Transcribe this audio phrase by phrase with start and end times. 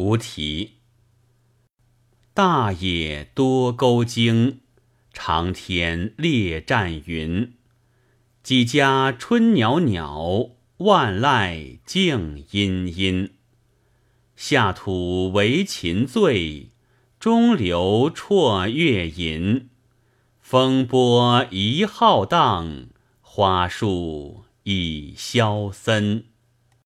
[0.00, 0.76] 无题。
[2.32, 4.60] 大野多沟经，
[5.12, 7.52] 长天列战云。
[8.42, 13.34] 几家春袅袅，万籁静阴阴。
[14.34, 16.70] 下土为秦醉，
[17.18, 19.68] 中流绰月吟。
[20.40, 22.86] 风波一浩荡，
[23.20, 26.24] 花树已萧森。